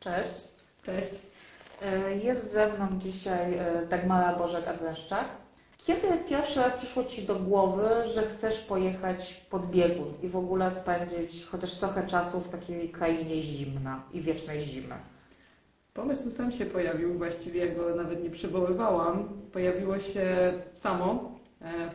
[0.00, 0.42] Cześć.
[0.82, 1.12] Cześć.
[1.82, 5.24] E, jest ze mną dzisiaj e, Dagmara Bożek-Adleszczak.
[5.86, 10.70] Kiedy pierwszy raz przyszło Ci do głowy, że chcesz pojechać pod biegun i w ogóle
[10.70, 14.94] spędzić chociaż trochę czasu w takiej krainie zimna i wiecznej zimy?
[15.94, 19.28] Pomysł sam się pojawił, właściwie go nawet nie przywoływałam.
[19.52, 21.32] Pojawiło się samo.
[21.62, 21.90] E,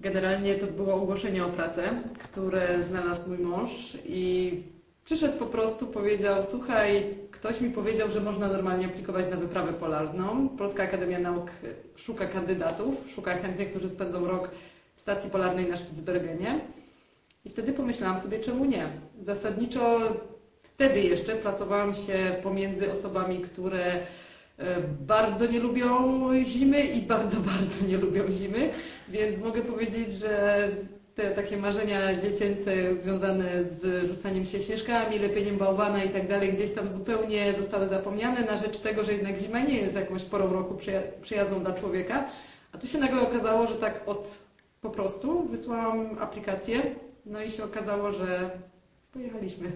[0.00, 1.82] generalnie to było ogłoszenie o pracę,
[2.18, 4.62] które znalazł mój mąż i
[5.04, 10.48] przyszedł po prostu, powiedział: Słuchaj, ktoś mi powiedział, że można normalnie aplikować na wyprawę polarną.
[10.48, 11.50] Polska Akademia Nauk
[11.96, 14.50] szuka kandydatów, szuka chętnych, którzy spędzą rok
[14.94, 16.60] w stacji polarnej na Spitsbergenie.
[17.44, 18.88] I wtedy pomyślałam sobie, czemu nie?
[19.20, 20.00] Zasadniczo
[20.62, 23.84] wtedy jeszcze plasowałam się pomiędzy osobami, które
[24.58, 28.70] e, bardzo nie lubią zimy i bardzo, bardzo nie lubią zimy,
[29.08, 30.68] więc mogę powiedzieć, że
[31.14, 36.74] te takie marzenia dziecięce związane z rzucaniem się śnieżkami, lepieniem bałwana i tak dalej gdzieś
[36.74, 40.78] tam zupełnie zostały zapomniane na rzecz tego, że jednak zima nie jest jakąś porą roku
[41.22, 42.28] przyjazną dla człowieka.
[42.72, 44.38] A tu się nagle okazało, że tak od
[44.80, 46.82] po prostu wysłałam aplikację,
[47.26, 48.50] no i się okazało, że
[49.12, 49.72] pojechaliśmy.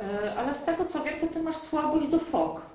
[0.00, 2.66] E, ale z tego co wiem, to ty masz słabość do fok.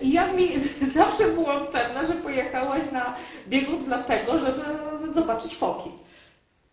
[0.00, 0.60] I ja mi
[0.94, 3.16] zawsze byłam pewna, że pojechałaś na
[3.48, 4.62] biegun dlatego, żeby
[5.12, 5.90] zobaczyć foki.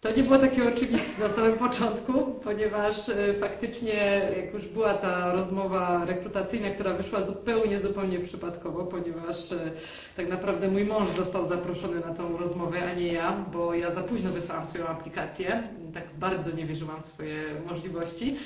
[0.02, 3.94] To nie było takie oczywiste na samym początku, ponieważ e, faktycznie,
[4.38, 9.72] jak już była ta rozmowa rekrutacyjna, która wyszła zupełnie, zupełnie przypadkowo, ponieważ e,
[10.18, 14.02] tak naprawdę mój mąż został zaproszony na tą rozmowę, a nie ja, bo ja za
[14.04, 18.38] późno wysłałam swoją aplikację, tak bardzo nie wierzyłam w swoje możliwości.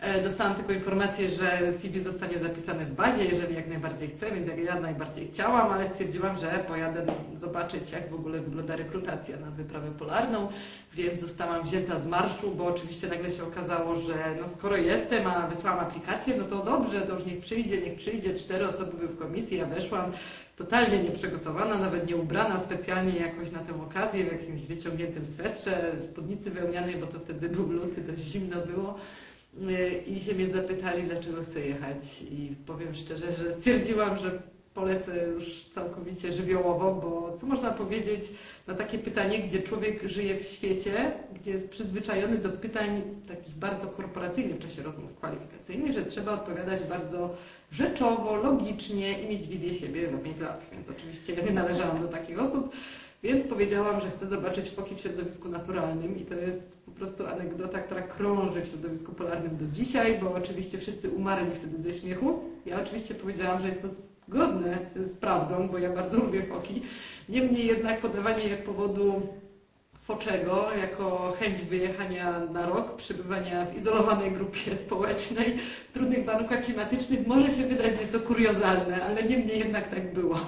[0.00, 4.48] E, dostałam tylko informację, że CV zostanie zapisane w bazie, jeżeli jak najbardziej chcę, więc
[4.48, 9.50] jak ja najbardziej chciałam, ale stwierdziłam, że pojadę zobaczyć, jak w ogóle wygląda rekrutacja na
[9.50, 10.48] wyprawę polarną,
[10.94, 15.46] więc zostałam wzięta z marszu, bo oczywiście nagle się okazało, że no skoro jestem, a
[15.46, 18.34] wysłałam aplikację, no to dobrze, to już niech przyjdzie, niech przyjdzie.
[18.34, 20.12] Cztery osoby były w komisji, ja weszłam
[20.56, 26.50] totalnie nieprzygotowana, nawet nie ubrana specjalnie jakoś na tę okazję, w jakimś wyciągniętym swetrze, spódnicy
[26.50, 28.98] wełnianej, bo to wtedy był luty, dość zimno było
[30.06, 32.22] i się mnie zapytali, dlaczego chcę jechać.
[32.30, 34.42] I powiem szczerze, że stwierdziłam, że
[34.74, 38.22] polecę już całkowicie żywiołowo, bo co można powiedzieć
[38.66, 43.86] na takie pytanie, gdzie człowiek żyje w świecie, gdzie jest przyzwyczajony do pytań takich bardzo
[43.86, 47.36] korporacyjnych w czasie rozmów kwalifikacyjnych, że trzeba odpowiadać bardzo
[47.72, 50.70] rzeczowo, logicznie i mieć wizję siebie za 5 lat.
[50.72, 52.72] Więc oczywiście ja nie należałam do takich osób.
[53.22, 57.78] Więc powiedziałam, że chcę zobaczyć foki w środowisku naturalnym i to jest po prostu anegdota,
[57.78, 62.40] która krąży w środowisku polarnym do dzisiaj, bo oczywiście wszyscy umarli wtedy ze śmiechu.
[62.66, 63.88] Ja oczywiście powiedziałam, że jest to
[64.28, 66.82] zgodne z prawdą, bo ja bardzo lubię foki.
[67.28, 69.22] Niemniej jednak podawanie powodu
[70.02, 77.26] foczego jako chęć wyjechania na rok, przebywania w izolowanej grupie społecznej w trudnych warunkach klimatycznych
[77.26, 80.40] może się wydać nieco kuriozalne, ale niemniej jednak tak było.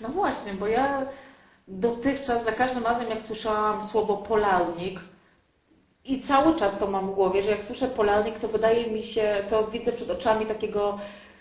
[0.00, 1.06] No właśnie, bo ja
[1.68, 5.00] dotychczas za każdym razem, jak słyszałam słowo polarnik,
[6.04, 9.44] i cały czas to mam w głowie, że jak słyszę polarnik, to wydaje mi się,
[9.48, 10.98] to widzę przed oczami takiego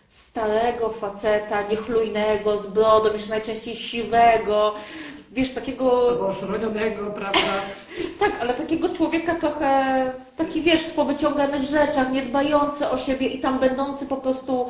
[0.10, 4.76] starego faceta, niechlujnego, z brodą, jeszcze najczęściej siwego,
[5.32, 6.20] wiesz, takiego...
[6.28, 7.40] Oszrodzonego, prawda?
[8.20, 13.60] tak, ale takiego człowieka trochę, taki wiesz, w powyciąganych rzeczach, niedbający o siebie i tam
[13.60, 14.70] będący po prostu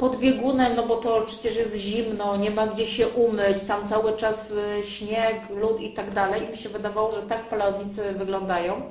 [0.00, 4.16] pod biegunem, no bo to przecież jest zimno, nie ma gdzie się umyć, tam cały
[4.16, 6.46] czas y, śnieg, lód i tak dalej.
[6.46, 8.82] I mi się wydawało, że tak polarnicy wyglądają.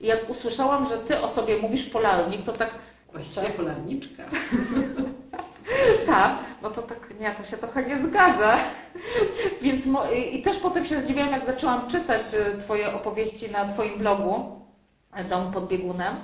[0.00, 2.70] I jak usłyszałam, że ty o sobie mówisz polarnik, to tak...
[3.12, 4.22] Właściwie polarniczka.
[6.06, 8.56] tak, no to tak, nie, to się trochę nie zgadza.
[9.62, 9.84] Więc
[10.32, 14.60] i też potem się zdziwiłam, jak zaczęłam czytać y, Twoje opowieści na Twoim blogu,
[15.30, 16.16] Dom pod biegunem,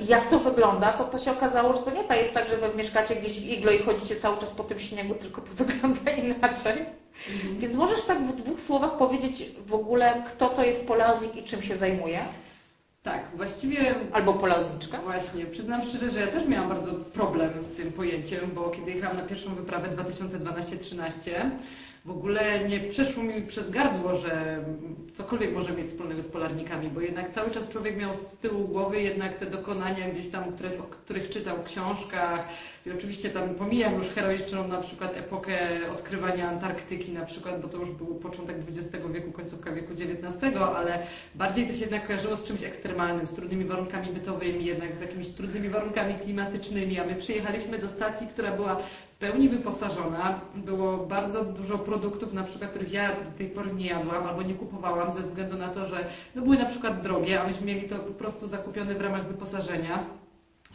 [0.00, 2.76] jak to wygląda, to to się okazało, że to nie tak jest tak, że wy
[2.76, 6.84] mieszkacie gdzieś w iglo i chodzicie cały czas po tym śniegu, tylko to wygląda inaczej.
[7.34, 7.58] Mhm.
[7.58, 11.62] Więc możesz tak w dwóch słowach powiedzieć w ogóle, kto to jest polarnik i czym
[11.62, 12.24] się zajmuje?
[13.02, 13.94] Tak, właściwie.
[14.12, 14.98] Albo polarniczka?
[15.02, 19.16] Właśnie, przyznam szczerze, że ja też miałam bardzo problem z tym pojęciem, bo kiedy jechałam
[19.16, 21.30] na pierwszą wyprawę 2012-13,
[22.04, 24.64] w ogóle nie przeszło mi przez gardło, że
[25.14, 29.02] cokolwiek może mieć wspólnego z polarnikami, bo jednak cały czas człowiek miał z tyłu głowy
[29.02, 32.48] jednak te dokonania gdzieś tam, które, o których czytał w książkach.
[32.86, 35.58] I oczywiście tam pomijam już heroiczną na przykład epokę
[35.92, 41.06] odkrywania Antarktyki na przykład, bo to już był początek XX wieku, końcówka wieku XIX, ale
[41.34, 45.28] bardziej to się jednak kojarzyło z czymś ekstremalnym, z trudnymi warunkami bytowymi, jednak z jakimiś
[45.28, 48.76] trudnymi warunkami klimatycznymi, a my przyjechaliśmy do stacji, która była
[49.14, 50.40] w pełni wyposażona.
[50.54, 54.54] Było bardzo dużo produktów, na przykład, których ja do tej pory nie jadłam albo nie
[54.54, 57.96] kupowałam ze względu na to, że no były na przykład drogie, a myśmy mieli to
[57.96, 60.04] po prostu zakupione w ramach wyposażenia.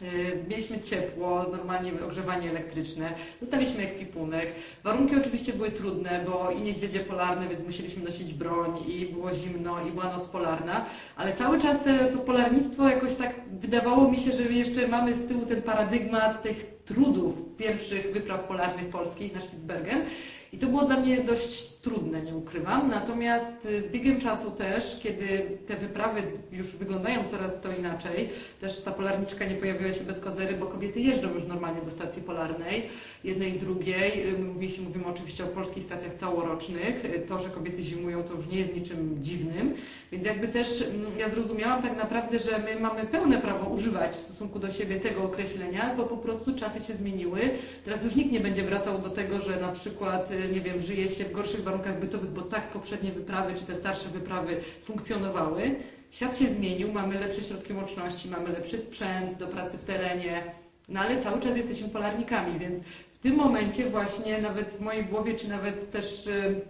[0.02, 4.54] Y, mieliśmy ciepło, normalnie ogrzewanie elektryczne, dostaliśmy ekwipunek.
[4.84, 9.86] Warunki oczywiście były trudne, bo i niedźwiedzie polarne, więc musieliśmy nosić broń i było zimno
[9.86, 10.86] i była noc polarna,
[11.16, 15.28] ale cały czas te, to polarnictwo jakoś tak wydawało mi się, że jeszcze mamy z
[15.28, 20.04] tyłu ten paradygmat tych trudów pierwszych wypraw polarnych polskich na Spitsbergen
[20.52, 22.90] i to było dla mnie dość trudne, nie ukrywam.
[22.90, 26.22] Natomiast y, z biegiem czasu też, kiedy te wyprawy
[26.52, 28.28] już wyglądają coraz to inaczej,
[28.60, 32.22] też ta polarniczka nie pojawiła się bez kozery, bo kobiety jeżdżą już normalnie do stacji
[32.22, 32.88] polarnej,
[33.24, 34.34] jednej, drugiej.
[34.34, 37.04] Y, mówimy, mówimy oczywiście o polskich stacjach całorocznych.
[37.04, 39.74] Y, to, że kobiety zimują, to już nie jest niczym dziwnym.
[40.12, 44.20] Więc jakby też mm, ja zrozumiałam tak naprawdę, że my mamy pełne prawo używać w
[44.20, 47.40] stosunku do siebie tego określenia, bo po prostu czasy się zmieniły.
[47.84, 51.24] Teraz już nikt nie będzie wracał do tego, że na przykład, nie wiem, żyje się
[51.24, 55.76] w gorszych warunkach bytowych, bo tak poprzednie wyprawy czy te starsze wyprawy funkcjonowały.
[56.10, 60.54] Świat się zmienił, mamy lepsze środki łączności, mamy lepszy sprzęt do pracy w terenie,
[60.88, 62.80] no ale cały czas jesteśmy polarnikami, więc
[63.12, 66.60] w tym momencie właśnie nawet w mojej głowie, czy nawet też y,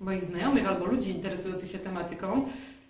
[0.00, 2.48] moich znajomych albo ludzi interesujących się tematyką,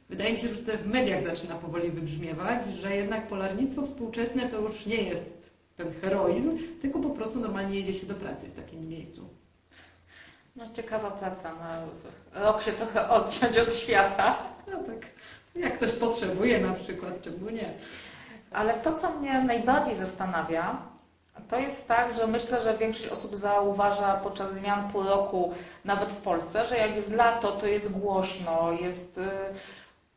[0.09, 4.61] wydaje mi się, że to w mediach zaczyna powoli wybrzmiewać, że jednak polarnictwo współczesne to
[4.61, 8.89] już nie jest ten heroizm, tylko po prostu normalnie jedzie się do pracy w takim
[8.89, 9.29] miejscu.
[10.57, 11.53] No ciekawa praca.
[11.55, 14.37] No, rok się trochę odciąć od świata.
[14.67, 15.07] No tak.
[15.55, 17.75] Jak ktoś potrzebuje na przykład, czemu nie?
[18.53, 20.77] Ale to, co mnie najbardziej zastanawia,
[21.51, 25.55] to jest tak, że myślę, że większość osób zauważa podczas zmian pół roku,
[25.85, 29.31] nawet w Polsce, że jak jest lato, to jest głośno, jest y,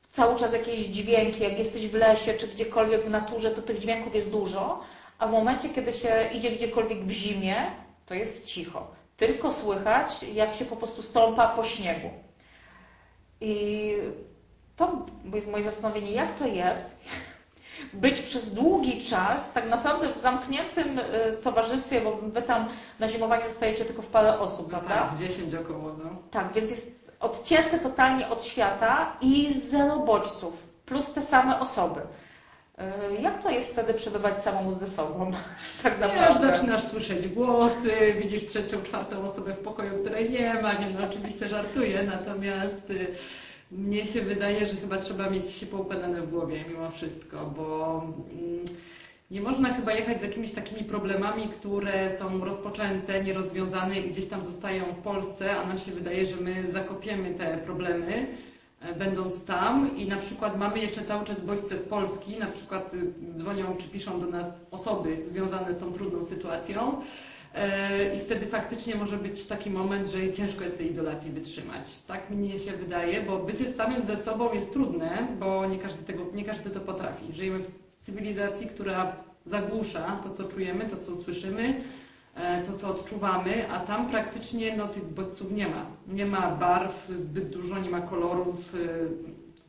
[0.10, 4.16] cały czas jakieś dźwięki, jak jesteś w lesie czy gdziekolwiek w naturze, to tych dźwięków
[4.16, 4.80] jest dużo,
[5.20, 7.72] a w momencie, kiedy się idzie gdziekolwiek w zimie,
[8.06, 12.10] to jest cicho tylko słychać, jak się po prostu stąpa po śniegu.
[13.42, 13.94] I
[14.76, 17.00] to jest moje zastanowienie, jak to jest
[17.94, 21.04] być przez długi czas tak naprawdę w zamkniętym y,
[21.44, 22.68] towarzystwie, bo wy tam
[23.00, 24.90] na zimowanie zostajecie tylko w parę osób, prawda?
[24.90, 26.10] Tak, 10 około, no.
[26.32, 32.02] Tak, więc jest odcięte totalnie od świata i zero bodźców, plus te same osoby.
[32.80, 35.32] E, jak to jest wtedy przebywać samemu ze sobą?
[35.84, 36.48] Tak naprawdę.
[36.48, 37.92] Wiesz, zaczynasz słyszeć głosy,
[38.22, 40.74] widzisz trzecią, czwartą osobę w pokoju, której nie ma.
[40.74, 43.08] Nie, no oczywiście żartuję, natomiast y,
[43.72, 48.66] mnie się wydaje, że chyba trzeba mieć się poukładane w głowie mimo wszystko, bo mm,
[49.32, 54.44] nie można chyba jechać z jakimiś takimi problemami, które są rozpoczęte, nierozwiązane i gdzieś tam
[54.44, 58.28] zostają w Polsce, a nam się wydaje, że my zakopiemy te problemy
[59.00, 63.14] będąc tam i na przykład mamy jeszcze cały czas bodźce z Polski, na przykład y,
[63.36, 67.02] dzwonią czy piszą do nas osoby związane z tą trudną sytuacją
[67.56, 72.02] e, i wtedy faktycznie może być taki moment, że ciężko jest tej izolacji wytrzymać.
[72.08, 76.26] Tak mnie się wydaje, bo bycie samym ze sobą jest trudne, bo nie każdy, tego,
[76.34, 77.34] nie każdy to potrafi.
[77.34, 79.16] Żyjemy w cywilizacji, która
[79.46, 82.09] zagłusza to, co czujemy, to, co słyszymy, E,
[82.68, 85.86] to, co odczuwamy, a tam praktycznie no, tych bodźców nie ma.
[86.08, 88.78] Nie ma barw zbyt dużo, nie ma kolorów, e,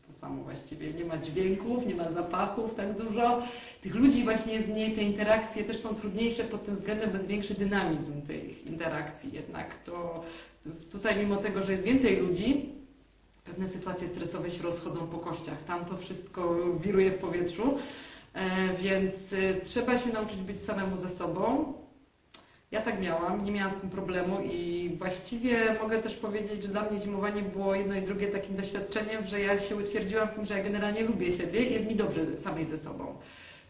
[0.07, 3.43] to samo właściwie, nie ma dźwięków, nie ma zapachów tak dużo.
[3.83, 7.55] Tych ludzi właśnie jest mniej, te interakcje też są trudniejsze pod tym względem, bez większy
[7.55, 9.83] dynamizm tych interakcji jednak.
[9.85, 10.25] To
[10.93, 12.73] tutaj mimo tego, że jest więcej ludzi,
[13.45, 15.65] pewne sytuacje stresowe się rozchodzą po kościach.
[15.65, 17.79] Tam to wszystko wiruje w powietrzu,
[18.35, 19.35] e, więc
[19.65, 21.75] trzeba się nauczyć być samemu ze sobą,
[22.71, 26.83] ja tak miałam, nie miałam z tym problemu i właściwie mogę też powiedzieć, że dla
[26.91, 30.59] mnie zimowanie było jedno i drugie takim doświadczeniem, że ja się utwierdziłam w tym, że
[30.59, 33.15] ja generalnie lubię siebie i jest mi dobrze samej ze sobą.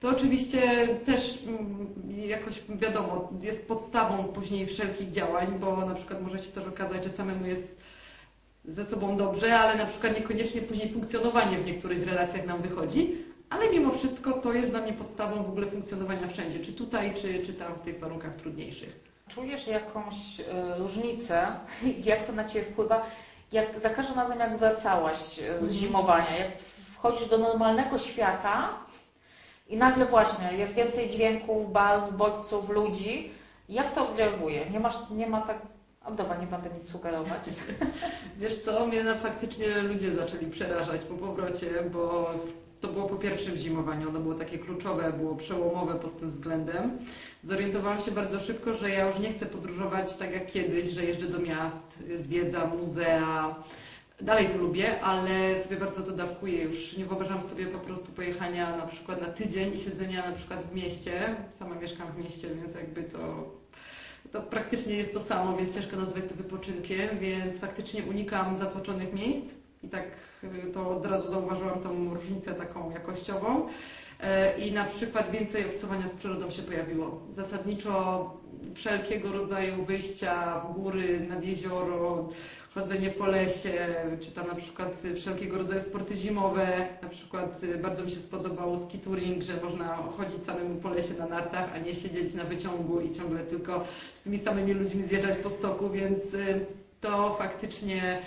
[0.01, 1.87] To oczywiście też mm,
[2.29, 7.11] jakoś wiadomo, jest podstawą później wszelkich działań, bo na przykład może się też okazać, że
[7.11, 7.83] samemu jest
[8.65, 13.71] ze sobą dobrze, ale na przykład niekoniecznie później funkcjonowanie w niektórych relacjach nam wychodzi ale
[13.71, 17.55] mimo wszystko to jest dla mnie podstawą w ogóle funkcjonowania wszędzie, czy tutaj, czy, czy
[17.55, 19.01] tam w tych warunkach trudniejszych.
[19.29, 20.45] Czujesz jakąś y,
[20.79, 21.47] różnicę,
[22.05, 23.07] jak to na Ciebie wpływa,
[23.53, 25.71] jak za każdym razem jak wracałaś e, z mhm.
[25.71, 26.59] zimowania, jak
[26.95, 28.69] wchodzisz do normalnego świata
[29.69, 33.31] i nagle właśnie jest więcej dźwięków, barw, bodźców, ludzi,
[33.69, 34.71] jak to oddziałuje?
[34.71, 35.59] Nie, masz, nie ma tak
[36.05, 37.43] a dobra, nie będę nic sugerować.
[38.41, 42.31] Wiesz co, mnie faktycznie ludzie zaczęli przerażać po powrocie, bo
[42.81, 46.99] to było po pierwszym zimowaniu, ono było takie kluczowe, było przełomowe pod tym względem.
[47.45, 51.27] Zorientowałam się bardzo szybko, że ja już nie chcę podróżować tak jak kiedyś, że jeżdżę
[51.27, 53.55] do miast, zwiedzam muzea.
[54.21, 56.63] Dalej to lubię, ale sobie bardzo to dawkuję.
[56.63, 60.63] Już nie wyobrażam sobie po prostu pojechania na przykład na tydzień i siedzenia na przykład
[60.63, 61.37] w mieście.
[61.55, 63.51] Sama mieszkam w mieście, więc jakby to
[64.33, 69.60] to praktycznie jest to samo, więc ciężko nazwać to wypoczynkiem, więc faktycznie unikam zatłoczonych miejsc
[69.83, 70.05] i tak
[70.45, 73.69] y, to od razu zauważyłam tą różnicę taką jakościową.
[74.21, 77.21] e, i na przykład więcej obcowania z przyrodą się pojawiło.
[77.33, 78.31] Zasadniczo
[78.75, 82.29] wszelkiego rodzaju wyjścia w góry, nad jezioro,
[82.75, 86.89] chodzenie po lesie, czy tam na przykład wszelkiego rodzaju sporty zimowe.
[87.03, 91.15] Na przykład y, bardzo mi się spodobał ski touring, że można chodzić samemu po lesie
[91.15, 93.85] na nartach, a nie siedzieć na wyciągu i ciągle tylko
[94.15, 96.67] z tymi samymi ludźmi zjeżdżać po stoku, więc y,
[97.01, 98.23] to faktycznie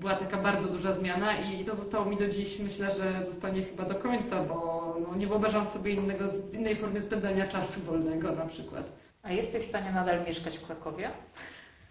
[0.00, 3.84] była taka bardzo duża zmiana i to zostało mi do dziś, myślę, że zostanie chyba
[3.84, 8.90] do końca, bo no, nie wyobrażam sobie innego, innej formy spędzania czasu wolnego na przykład.
[9.22, 11.10] A jesteś w stanie nadal mieszkać w Krakowie?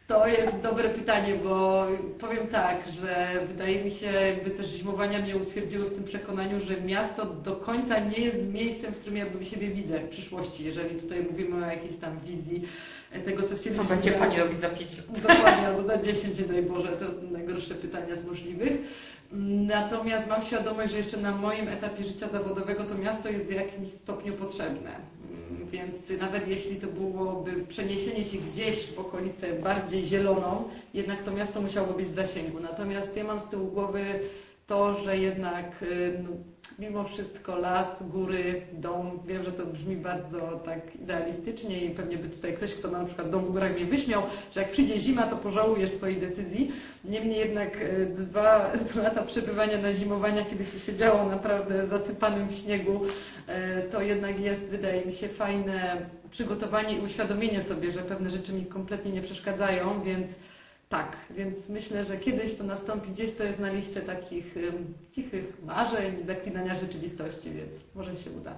[0.07, 1.85] To jest dobre pytanie, bo
[2.19, 6.81] powiem tak, że wydaje mi się, jakby też zimowania mnie utwierdziły w tym przekonaniu, że
[6.81, 11.23] miasto do końca nie jest miejscem, w którym ja siebie widzę w przyszłości, jeżeli tutaj
[11.31, 12.61] mówimy o jakiejś tam wizji
[13.19, 13.85] tego, co chcieliśmy.
[13.85, 17.75] Co będzie Pani robić za 5 Dokładnie, albo za 10, nie daj Boże, to najgorsze
[17.75, 18.77] pytania z możliwych.
[19.67, 23.89] Natomiast mam świadomość, że jeszcze na moim etapie życia zawodowego to miasto jest w jakimś
[23.89, 24.91] stopniu potrzebne.
[25.71, 31.61] Więc nawet jeśli to byłoby przeniesienie się gdzieś w okolicę bardziej zieloną, jednak to miasto
[31.61, 32.59] musiało być w zasięgu.
[32.59, 34.19] Natomiast ja mam z tyłu głowy
[34.67, 36.29] to, że jednak y, no,
[36.79, 42.29] mimo wszystko las, góry, dom, wiem, że to brzmi bardzo tak idealistycznie i pewnie by
[42.29, 45.27] tutaj ktoś, kto ma na przykład dom w górach mnie wyśmiał, że jak przyjdzie zima,
[45.27, 46.71] to pożałujesz swojej decyzji.
[47.05, 52.55] Niemniej jednak y, dwa, dwa lata przebywania na zimowaniach, kiedy się siedziało naprawdę zasypanym w
[52.55, 55.97] śniegu, y, to jednak jest, wydaje mi się, fajne
[56.31, 60.39] przygotowanie i uświadomienie sobie, że pewne rzeczy mi kompletnie nie przeszkadzają, więc
[60.89, 64.55] tak, więc myślę, że kiedyś to nastąpi, gdzieś to jest na liście takich
[65.11, 68.53] cichych marzeń, zaklinania rzeczywistości, więc może się uda.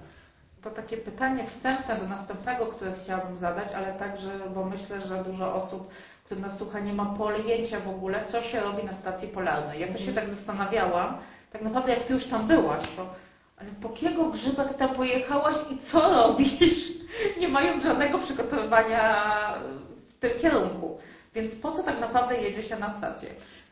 [0.62, 5.54] To takie pytanie wstępne do następnego, które chciałabym zadać, ale także, bo myślę, że dużo
[5.54, 5.90] osób,
[6.24, 9.80] które nas słucha, nie ma pojęcia w ogóle, co się robi na stacji polarnej.
[9.80, 10.14] Ja to się mhm.
[10.14, 11.18] tak zastanawiałam,
[11.52, 13.14] tak naprawdę jak Ty już tam byłaś, to
[13.60, 16.92] ale po kiego grzyba Ty tam pojechałaś i co robisz,
[17.40, 19.24] nie mając żadnego przygotowywania
[20.08, 20.97] w tym kierunku.
[21.38, 23.28] Więc po co tak naprawdę jedzie się na stację?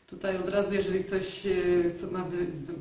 [0.06, 1.50] Tutaj od razu, jeżeli ktoś e,
[2.12, 2.26] ma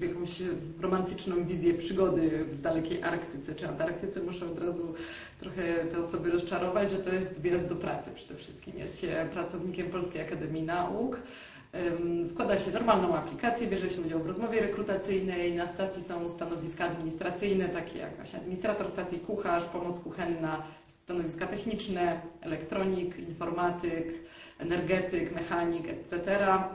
[0.01, 0.41] jakąś
[0.81, 4.93] romantyczną wizję przygody w dalekiej Arktyce czy Antarktyce, muszę od razu
[5.39, 8.79] trochę te osoby rozczarować, że to jest wjazd do pracy przede wszystkim.
[8.79, 11.17] Jest się pracownikiem Polskiej Akademii Nauk.
[12.29, 15.55] Składa się normalną aplikację, bierze się udział w rozmowie rekrutacyjnej.
[15.55, 22.21] Na stacji są stanowiska administracyjne, takie jak właśnie administrator stacji, kucharz, pomoc kuchenna, stanowiska techniczne,
[22.41, 24.24] elektronik, informatyk,
[24.59, 26.17] energetyk, mechanik, etc.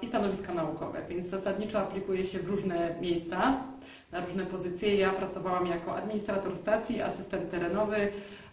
[0.02, 3.64] i stanowiska naukowe, więc zasadniczo aplikuje się w różne miejsca,
[4.12, 4.96] na różne pozycje.
[4.96, 8.08] Ja pracowałam jako administrator stacji, asystent terenowy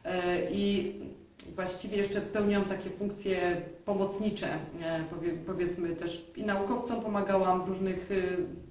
[0.05, 0.93] e, i
[1.55, 4.48] właściwie jeszcze pełniłam takie funkcje pomocnicze,
[4.81, 5.03] e,
[5.46, 8.15] powiedzmy też i naukowcom pomagałam w różnych, e,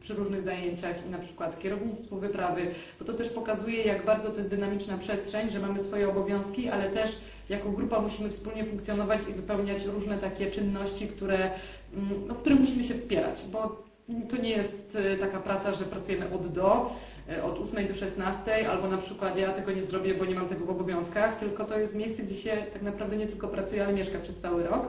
[0.00, 4.36] przy różnych zajęciach i na przykład kierownictwu wyprawy, bo to też pokazuje, jak bardzo to
[4.36, 7.18] jest dynamiczna przestrzeń, że mamy swoje obowiązki, ale też
[7.48, 11.50] jako grupa musimy wspólnie funkcjonować i wypełniać różne takie czynności, które,
[11.94, 13.86] mm, no, w których musimy się wspierać, bo
[14.28, 16.90] to nie jest e, taka praca, że pracujemy od do,
[17.28, 20.48] e, od 8 do 16, albo na przykład ja tego nie zrobię, bo nie mam
[20.48, 23.92] tego w obowiązkach, tylko to jest miejsce, gdzie się tak naprawdę nie tylko pracuje, ale
[23.92, 24.88] mieszka przez cały rok.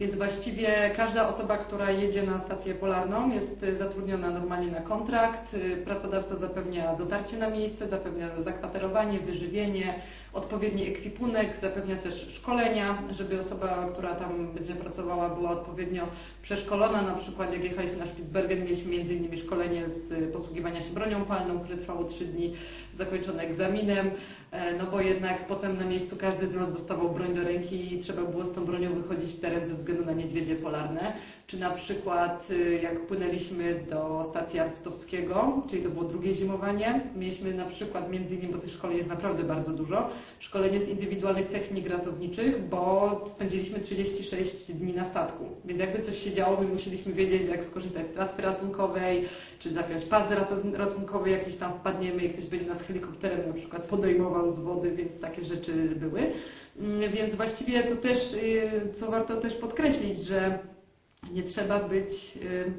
[0.00, 5.56] Więc właściwie każda osoba, która jedzie na stację polarną jest e, zatrudniona normalnie na kontrakt.
[5.84, 9.94] Pracodawca zapewnia dotarcie na miejsce, zapewnia zakwaterowanie, wyżywienie,
[10.32, 16.08] odpowiedni ekwipunek, zapewnia też szkolenia, żeby osoba, która tam będzie pracowała, była odpowiednio
[16.42, 17.02] przeszkolona.
[17.02, 19.36] Na przykład jak jechaliśmy na Spitsbergen, mieliśmy m.in.
[19.36, 22.54] szkolenie z posługiwania się bronią palną, które trwało 3 dni,
[22.92, 24.10] zakończone egzaminem.
[24.50, 28.00] E, no bo jednak potem na miejscu każdy z nas dostawał broń do ręki i
[28.00, 31.12] trzeba było z tą bronią wychodzić w teren ze względu na niedźwiedzie polarne.
[31.52, 37.54] Czy na przykład y, jak płynęliśmy do stacji Arctowskiego, czyli to było drugie zimowanie, mieliśmy
[37.54, 41.88] na przykład między innymi, bo tych szkoleń jest naprawdę bardzo dużo, szkolenie z indywidualnych technik
[41.88, 45.44] ratowniczych, bo spędziliśmy 36 dni na statku.
[45.64, 49.28] Więc jakby coś się działo, my musieliśmy wiedzieć, jak skorzystać z tratwy ratunkowej,
[49.58, 50.36] czy zapiąć pazy
[50.74, 55.20] ratunkowe, jakieś tam wpadniemy i ktoś będzie nas helikopterem na przykład podejmował z wody, więc
[55.20, 56.20] takie rzeczy były.
[56.78, 60.58] Mm, więc właściwie to też, y, co warto też podkreślić, że
[61.32, 62.72] nie trzeba być y,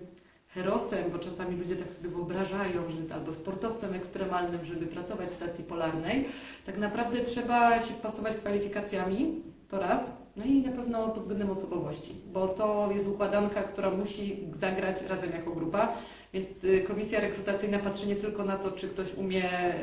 [0.48, 5.64] herosem, bo czasami ludzie tak sobie wyobrażają, że albo sportowcem ekstremalnym, żeby pracować w stacji
[5.64, 6.26] polarnej.
[6.66, 12.16] Tak naprawdę trzeba się pasować kwalifikacjami, to raz, no i na pewno pod względem osobowości,
[12.34, 15.94] bo to jest układanka, która musi zagrać razem jako grupa.
[16.34, 19.74] Więc y, komisja rekrutacyjna patrzy nie tylko na to, czy ktoś umie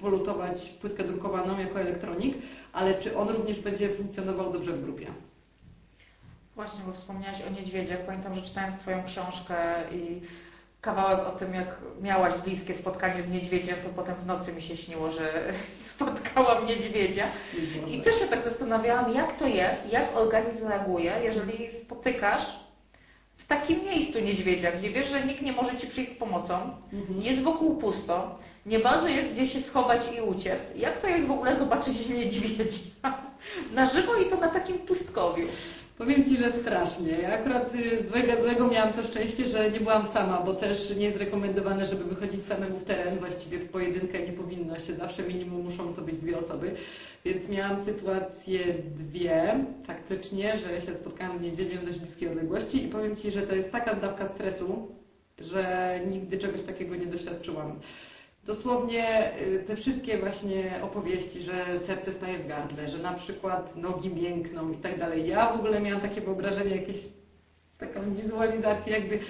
[0.00, 2.34] polutować płytkę drukowaną jako elektronik,
[2.72, 5.06] ale czy on również będzie funkcjonował dobrze w grupie.
[6.56, 8.06] Właśnie, bo wspomniałaś o niedźwiedziach.
[8.06, 9.56] Pamiętam, że czytając Twoją książkę
[9.92, 10.20] i
[10.80, 14.76] kawałek o tym, jak miałaś bliskie spotkanie z niedźwiedziem, to potem w nocy mi się
[14.76, 15.52] śniło, że
[15.92, 17.24] spotkałam niedźwiedzia.
[17.88, 22.56] I też się tak zastanawiałam, jak to jest, jak organizm reaguje, jeżeli spotykasz
[23.36, 26.54] w takim miejscu niedźwiedzia, gdzie wiesz, że nikt nie może ci przyjść z pomocą,
[26.92, 27.22] mhm.
[27.22, 30.76] jest wokół pusto, nie bardzo jest gdzie się schować i uciec.
[30.76, 32.82] Jak to jest w ogóle zobaczyć niedźwiedzia
[33.74, 35.46] na żywo i to na takim pustkowiu?
[35.98, 37.10] Powiem Ci, że strasznie.
[37.10, 41.04] Ja akurat y, złego, złego miałam to szczęście, że nie byłam sama, bo też nie
[41.04, 43.18] jest rekomendowane, żeby wychodzić samemu w teren.
[43.18, 44.94] Właściwie w pojedynkę nie powinno się.
[44.94, 46.74] Zawsze minimum muszą to być dwie osoby.
[47.24, 48.58] Więc miałam sytuację
[48.98, 53.54] dwie, faktycznie, że się spotkałam z niedźwiedziem dość bliskiej odległości i powiem Ci, że to
[53.54, 54.88] jest taka dawka stresu,
[55.38, 57.80] że nigdy czegoś takiego nie doświadczyłam.
[58.46, 64.14] Dosłownie y, te wszystkie właśnie opowieści, że serce staje w gardle, że na przykład nogi
[64.14, 65.28] miękną i tak dalej.
[65.28, 66.96] Ja w ogóle miałam takie wyobrażenie, jakieś
[67.78, 69.20] taką wizualizację, jakby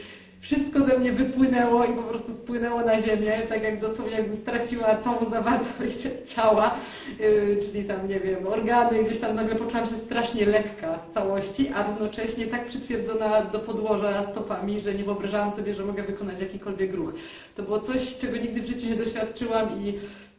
[0.41, 4.97] wszystko ze mnie wypłynęło i po prostu spłynęło na ziemię, tak jak dosłownie jakbym straciła
[4.97, 5.99] całą zawartość
[6.35, 6.75] ciała,
[7.21, 11.69] yy, czyli tam, nie wiem, organy, gdzieś tam nagle poczułam się strasznie lekka w całości,
[11.69, 16.95] a równocześnie tak przytwierdzona do podłoża stopami, że nie wyobrażałam sobie, że mogę wykonać jakikolwiek
[16.95, 17.15] ruch.
[17.55, 19.95] To było coś, czego nigdy w życiu nie doświadczyłam i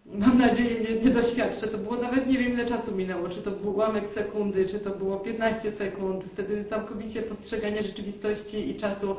[0.06, 1.68] mam nadzieję nie, nie doświadczę.
[1.68, 4.89] To było nawet nie wiem ile czasu minęło, czy to był ułamek sekundy, czy to
[4.89, 6.25] było 15 sekund.
[6.25, 9.16] Wtedy całkowicie postrzeganie rzeczywistości i czasu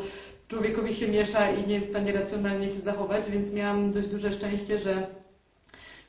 [0.49, 4.33] człowiekowi się miesza i nie jest w stanie racjonalnie się zachować, więc miałam dość duże
[4.33, 5.07] szczęście, że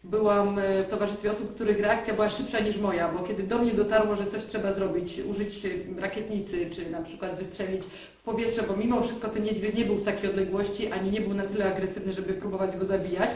[0.04, 3.72] byłam e, w towarzystwie osób, których reakcja była szybsza niż moja, bo kiedy do mnie
[3.72, 5.68] dotarło, że coś trzeba zrobić, użyć
[5.98, 7.84] rakietnicy, czy na przykład wystrzelić
[8.20, 11.34] w powietrze, bo mimo wszystko ten niedźwiedź nie był w takiej odległości, ani nie był
[11.34, 13.30] na tyle agresywny, żeby próbować go zabijać,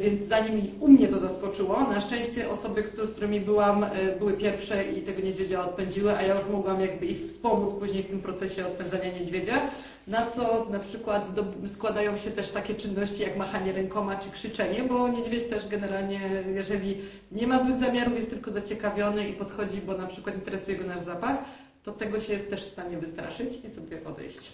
[0.00, 4.84] więc zanim u mnie to zaskoczyło, na szczęście osoby, z którymi byłam, e, były pierwsze
[4.84, 8.66] i tego niedźwiedzia odpędziły, a ja już mogłam jakby ich wspomóc później w tym procesie
[8.66, 9.70] odpędzania niedźwiedzia
[10.06, 11.28] na co na przykład
[11.66, 17.02] składają się też takie czynności jak machanie rękoma czy krzyczenie, bo niedźwiedź też generalnie, jeżeli
[17.32, 21.02] nie ma złych zamiarów, jest tylko zaciekawiony i podchodzi, bo na przykład interesuje go nasz
[21.02, 21.36] zapach,
[21.82, 24.52] to tego się jest też w stanie wystraszyć i sobie odejść.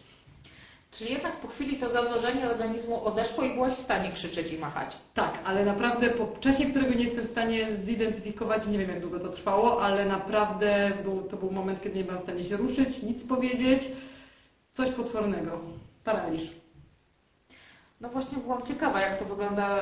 [0.90, 4.96] Czyli jednak po chwili to zamrożenie organizmu odeszło i byłaś w stanie krzyczeć i machać.
[5.14, 9.20] Tak, ale naprawdę po czasie, którego nie jestem w stanie zidentyfikować, nie wiem jak długo
[9.20, 13.02] to trwało, ale naprawdę był, to był moment, kiedy nie byłam w stanie się ruszyć,
[13.02, 13.82] nic powiedzieć
[14.72, 15.60] coś potwornego.
[16.04, 16.50] Paraliż.
[18.00, 19.80] No właśnie byłam ciekawa, jak to wygląda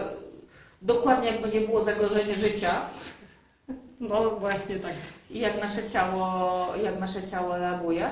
[0.83, 2.81] dokładnie, jakby nie było zagrożenia życia.
[4.01, 4.95] No właśnie tak.
[5.31, 8.11] I jak nasze ciało, jak nasze ciało reaguje.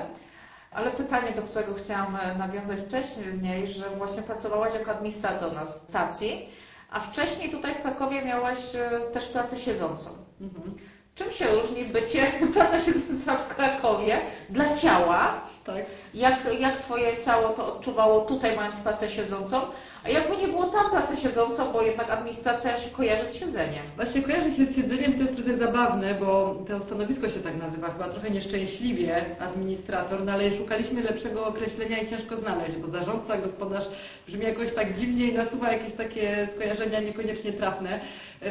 [0.75, 6.49] Ale pytanie, do którego chciałam nawiązać wcześniej, że właśnie pracowałaś jako administrator na stacji,
[6.89, 10.09] a wcześniej tutaj w Krakowie miałaś e, też pracę siedzącą.
[10.41, 10.75] Mhm.
[11.15, 15.41] Czym się różni bycie praca siedząca w Krakowie dla ciała?
[15.65, 15.85] Tak.
[16.13, 19.61] Jak, jak Twoje ciało to odczuwało tutaj, mając pracę siedzącą?
[20.03, 23.83] A jakby nie było tam pracę siedzącą, bo jednak administracja się kojarzy z siedzeniem.
[23.95, 27.87] Właśnie kojarzy się z siedzeniem, to jest trochę zabawne, bo to stanowisko się tak nazywa,
[27.87, 33.85] chyba trochę nieszczęśliwie administrator, no ale szukaliśmy lepszego określenia i ciężko znaleźć, bo zarządca, gospodarz
[34.27, 37.99] brzmi jakoś tak dziwnie i nasuwa jakieś takie skojarzenia niekoniecznie trafne.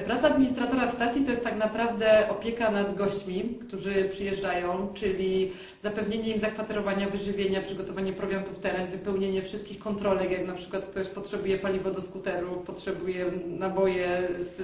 [0.04, 6.34] Praca administratora w stacji to jest tak naprawdę opieka nad gośćmi, którzy przyjeżdżają, czyli zapewnienie
[6.34, 11.90] im zakwaterowania, wyżywienia, przygotowanie prowiantów teren, wypełnienie wszystkich kontrolek, jak na przykład ktoś potrzebuje paliwo
[11.90, 14.62] do skuterów, potrzebuje naboje z,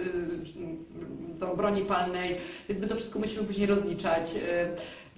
[1.39, 2.37] do broni palnej,
[2.69, 4.35] więc my to wszystko musimy później rozliczać.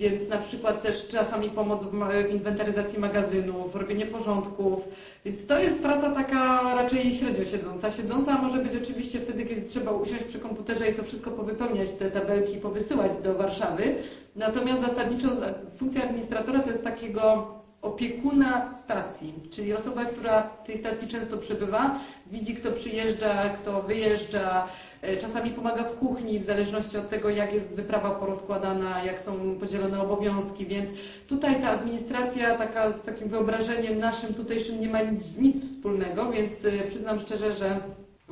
[0.01, 4.89] Więc na przykład też czasami pomoc w inwentaryzacji magazynów, w robienie porządków.
[5.25, 7.91] Więc to jest praca taka raczej średnio siedząca.
[7.91, 12.11] Siedząca może być oczywiście wtedy, kiedy trzeba usiąść przy komputerze i to wszystko powypełniać, te
[12.11, 13.95] tabelki powysyłać do Warszawy.
[14.37, 15.29] Natomiast zasadniczo
[15.77, 21.99] funkcja administratora to jest takiego opiekuna stacji, czyli osoba, która w tej stacji często przebywa,
[22.27, 24.69] widzi kto przyjeżdża, kto wyjeżdża,
[25.03, 29.57] e, czasami pomaga w kuchni, w zależności od tego jak jest wyprawa porozkładana, jak są
[29.61, 30.91] podzielone obowiązki, więc
[31.29, 36.65] tutaj ta administracja taka z takim wyobrażeniem naszym tutejszym nie ma nic, nic wspólnego, więc
[36.65, 37.81] e, przyznam szczerze, że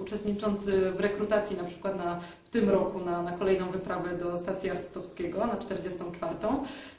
[0.01, 4.71] uczestnicząc w rekrutacji na przykład na, w tym roku na, na kolejną wyprawę do stacji
[4.71, 6.35] Arctowskiego na 44,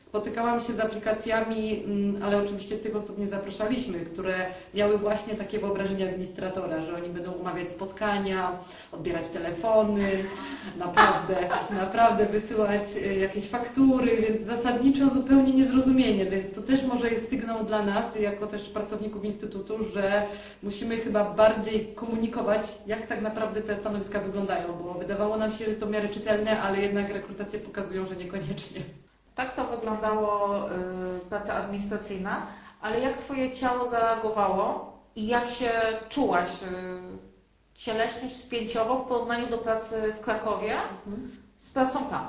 [0.10, 5.60] spotykałam się z aplikacjami, mm, ale oczywiście tych osób nie zapraszaliśmy, które miały właśnie takie
[5.60, 8.60] wyobrażenie administratora, że oni będą umawiać spotkania,
[8.92, 10.10] odbierać telefony,
[10.86, 11.36] naprawdę,
[11.72, 17.66] naprawdę wysyłać y, jakieś faktury, więc zasadniczo zupełnie niezrozumienie, więc to też może jest sygnał
[17.66, 20.24] dla nas, jako też pracowników Instytutu, że
[20.64, 25.66] musimy chyba bardziej komunikować, jak tak naprawdę te stanowiska wyglądają, bo wydawało nam się, że
[25.66, 28.82] jest to w miarę czytelne, ale jednak rekrutacje pokazują, że niekoniecznie.
[29.36, 32.48] Tak to wyglądało y, praca administracyjna,
[32.82, 35.72] ale jak Twoje ciało zareagowało i jak się
[36.10, 36.66] czułaś y,
[37.76, 40.74] cieleśnie, spięciowo w porównaniu do pracy w Krakowie
[41.08, 41.32] Mhm.
[41.58, 42.28] z pracą tam?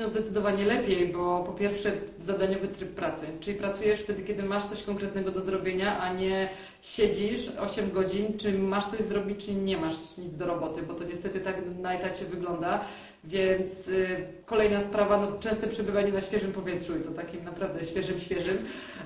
[0.00, 4.82] No zdecydowanie lepiej, bo po pierwsze zadaniowy tryb pracy, czyli pracujesz wtedy, kiedy masz coś
[4.82, 6.48] konkretnego do zrobienia, a nie
[6.82, 11.04] siedzisz 8 godzin, czy masz coś zrobić, czy nie masz nic do roboty, bo to
[11.04, 12.80] niestety tak na etacie wygląda.
[13.26, 18.20] Więc y, kolejna sprawa, no, częste przebywanie na świeżym powietrzu i to takim naprawdę świeżym,
[18.20, 18.58] świeżym.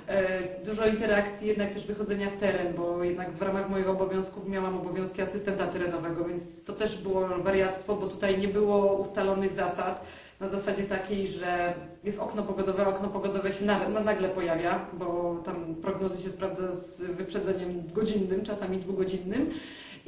[0.07, 4.77] E, dużo interakcji, jednak też wychodzenia w teren, bo jednak w ramach moich obowiązków miałam
[4.77, 10.05] obowiązki asystenta terenowego, więc to też było wariactwo, bo tutaj nie było ustalonych zasad
[10.41, 15.37] na zasadzie takiej, że jest okno pogodowe, okno pogodowe się na, na nagle pojawia, bo
[15.45, 19.51] tam prognozy się sprawdza z wyprzedzeniem godzinnym, czasami dwugodzinnym.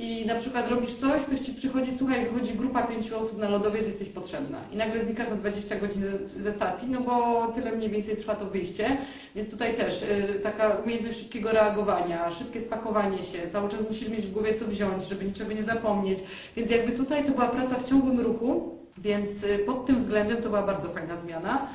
[0.03, 3.87] I na przykład robisz coś, ktoś ci przychodzi, słuchaj, wychodzi grupa pięciu osób na lodowiec,
[3.87, 4.59] jesteś potrzebna.
[4.73, 8.35] I nagle znikasz na 20 godzin ze, ze stacji, no bo tyle mniej więcej trwa
[8.35, 8.97] to wyjście.
[9.35, 14.27] Więc tutaj też y, taka umiejętność szybkiego reagowania, szybkie spakowanie się, cały czas musisz mieć
[14.27, 16.19] w głowie co wziąć, żeby niczego nie zapomnieć.
[16.57, 20.49] Więc jakby tutaj to była praca w ciągłym ruchu, więc y, pod tym względem to
[20.49, 21.69] była bardzo fajna zmiana.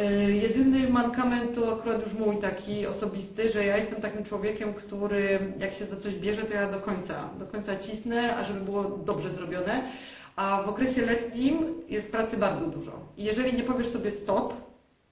[0.00, 5.52] Y, Jedyny mankament to akurat już mój taki osobisty, że ja jestem takim człowiekiem, który
[5.58, 8.84] jak się za coś bierze, to ja do końca, do końca cisnę, a żeby było
[8.84, 9.82] dobrze zrobione.
[10.36, 12.92] A w okresie letnim jest pracy bardzo dużo.
[13.16, 14.54] I jeżeli nie powiesz sobie stop,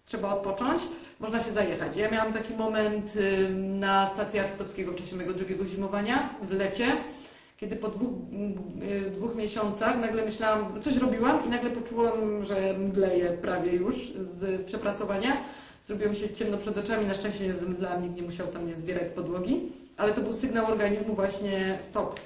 [0.07, 0.83] trzeba odpocząć,
[1.21, 1.97] można się zajechać.
[1.97, 6.87] Ja miałam taki moment y, na stacji artystowskiego w czasie mojego drugiego zimowania w lecie,
[7.59, 8.11] kiedy po dwóch,
[9.07, 14.67] y, dwóch miesiącach nagle myślałam, coś robiłam i nagle poczułam, że mdleję prawie już z
[14.67, 15.45] przepracowania.
[15.83, 18.75] Zrobiło mi się ciemno przed oczami, na szczęście nie zemdlałam, nikt nie musiał tam mnie
[18.75, 19.61] zbierać z podłogi,
[19.97, 22.21] ale to był sygnał organizmu właśnie stop.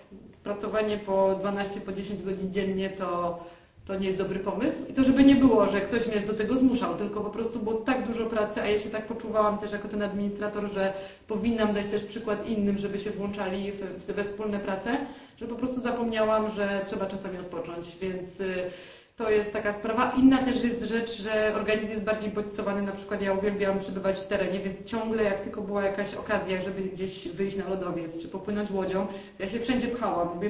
[0.44, 3.38] Pracowanie po 12, po 10 godzin dziennie to,
[3.86, 4.86] to nie jest dobry pomysł.
[4.90, 7.74] I to żeby nie było, że ktoś mnie do tego zmuszał, tylko po prostu było
[7.74, 10.92] tak dużo pracy, a ja się tak poczuwałam też jako ten administrator, że
[11.28, 13.72] powinnam dać też przykład innym, żeby się włączali
[14.16, 14.96] we wspólne prace,
[15.36, 18.70] że po prostu zapomniałam, że trzeba czasami odpocząć, więc y,
[19.16, 20.12] to jest taka sprawa.
[20.18, 24.26] Inna też jest rzecz, że organizm jest bardziej bodźcowany, na przykład ja uwielbiam przebywać w
[24.26, 28.70] terenie, więc ciągle jak tylko była jakaś okazja, żeby gdzieś wyjść na lodowiec, czy popłynąć
[28.70, 29.06] łodzią,
[29.38, 30.40] ja się wszędzie pchałam.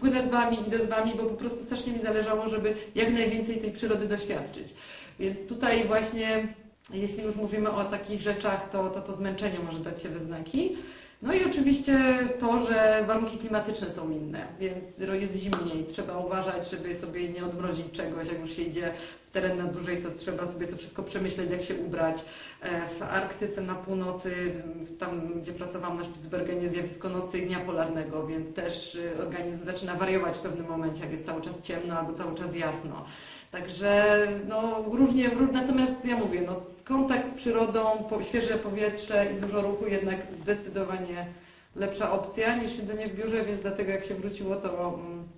[0.00, 3.56] Płynę z wami, idę z wami, bo po prostu strasznie mi zależało, żeby jak najwięcej
[3.56, 4.74] tej przyrody doświadczyć.
[5.18, 6.54] Więc tutaj właśnie,
[6.92, 10.76] jeśli już mówimy o takich rzeczach, to to, to zmęczenie może dać się we znaki.
[11.22, 11.98] No i oczywiście
[12.38, 17.92] to, że warunki klimatyczne są inne, więc jest zimniej, trzeba uważać, żeby sobie nie odmrozić
[17.92, 18.94] czegoś, jak już się idzie
[19.26, 22.24] w teren na dłużej, to trzeba sobie to wszystko przemyśleć, jak się ubrać.
[22.62, 24.62] E, W Arktyce na północy,
[24.98, 29.94] tam gdzie pracowałam na Spitsbergenie, zjawisko nocy i dnia polarnego, więc też y, organizm zaczyna
[29.94, 33.04] wariować w pewnym momencie, jak jest cały czas ciemno albo cały czas jasno.
[33.50, 34.16] Także
[34.48, 39.86] no, różnie, ró- natomiast ja mówię, no, kontakt z przyrodą, świeże powietrze i dużo ruchu
[39.86, 41.26] jednak zdecydowanie
[41.76, 45.28] lepsza opcja niż siedzenie w biurze, więc dlatego jak się wróciło, to mm,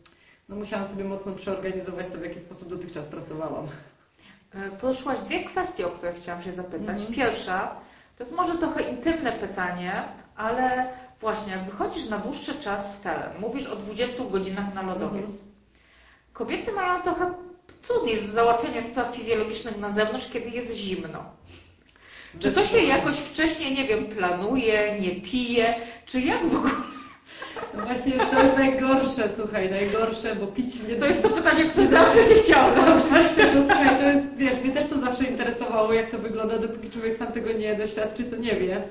[0.48, 3.66] no, musiałam sobie mocno przeorganizować to, w jaki sposób dotychczas pracowałam.
[4.54, 7.00] E, Poruszyłaś dwie kwestie, o które chciałam się zapytać.
[7.00, 7.12] Mhm.
[7.12, 7.76] Pierwsza,
[8.18, 10.02] to jest może trochę intymne pytanie,
[10.36, 10.88] ale
[11.20, 15.24] właśnie jak wychodzisz na dłuższy czas w teren, mówisz o 20 godzinach na lodowiec.
[15.24, 15.52] Mhm.
[16.32, 17.34] Kobiety mają trochę
[17.83, 21.25] trudniej z załatwianiem spraw fizjologicznych na zewnątrz, kiedy jest zimno.
[22.38, 25.75] Czy to się jakoś wcześniej, nie wiem, planuje, nie pije,
[26.07, 26.73] czy jak w ogóle?
[27.77, 31.87] No właśnie to jest najgorsze, słuchaj, najgorsze, bo pić nie To jest to pytanie, które
[31.87, 32.75] zawsze Cię chciało.
[32.75, 36.90] Zawsze, no słuchaj, to jest, wiesz, mnie też to zawsze interesowało, jak to wygląda, dopóki
[36.90, 38.83] człowiek sam tego nie doświadczy, to nie wie.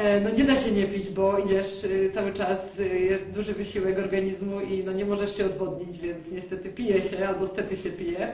[0.00, 3.54] E, No nie da się nie pić, bo idziesz y, cały czas, y, jest duży
[3.54, 7.90] wysiłek organizmu i no nie możesz się odwodnić, więc niestety pije się albo stety się
[7.90, 8.32] pije.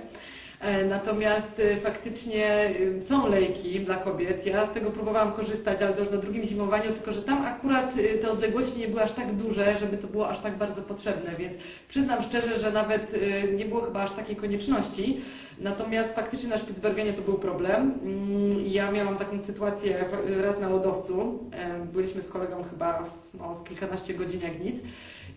[0.61, 4.47] E, Natomiast y, faktycznie y, są lejki dla kobiet.
[4.47, 7.97] Ja z tego próbowałam korzystać, ale to już na drugim zimowaniu, tylko że tam akurat
[7.99, 11.31] y, te odległości nie były aż tak duże, żeby to było aż tak bardzo potrzebne,
[11.39, 11.57] więc
[11.89, 13.17] przyznam szczerze, że nawet
[13.57, 15.21] nie było chyba aż takiej konieczności.
[15.59, 17.95] Natomiast faktycznie na Spitsbergenie to był problem.
[18.03, 20.05] Mm, Ja miałam taką sytuację
[20.45, 21.39] raz na lodowcu.
[21.53, 24.83] E, Byliśmy z kolegą chyba z, no, z kilkanaście godzin jak nic.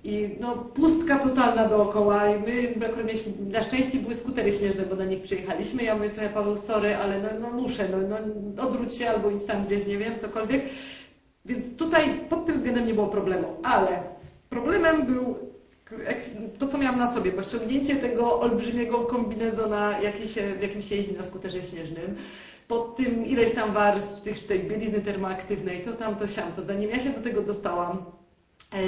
[0.03, 2.73] I no, pustka totalna dookoła i my
[3.03, 5.83] mieliśmy, na szczęście były skutery śnieżne, bo na nich przyjechaliśmy.
[5.83, 8.17] Ja mówię sobie, Paweł, sorry, ale no, no muszę, no,
[8.55, 10.63] no odwróć się albo idź tam gdzieś, nie wiem, cokolwiek.
[11.45, 14.03] Więc tutaj pod tym względem nie było problemu, ale
[14.49, 15.35] problemem był
[16.59, 20.95] to, co miałam na sobie, bo ściągnięcie tego olbrzymiego kombinezona, jaki się, w jakim się
[20.95, 22.15] jeździ na skuterze śnieżnym,
[22.67, 26.99] pod tym ileś tam warstw tej bielizny termoaktywnej, to tam, to siam, to zanim ja
[26.99, 28.05] się do tego dostałam,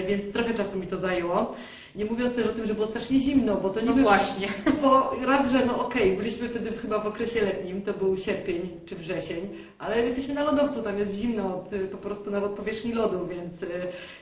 [0.08, 1.56] Więc trochę czasu mi to zajęło.
[1.96, 4.10] Nie mówiąc też o tym, że było strasznie zimno, bo to nie No było...
[4.10, 4.48] właśnie.
[4.82, 8.96] Bo raz, że no okej, byliśmy wtedy chyba w okresie letnim, to był sierpień czy
[8.96, 13.63] wrzesień, ale jesteśmy na lodowcu, tam jest zimno od, po prostu nawet powierzchni lodu, więc
[13.63, 13.67] y,